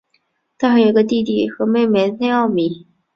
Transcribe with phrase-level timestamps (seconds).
[0.57, 2.87] 他还有一个弟弟和妹妹内奥米。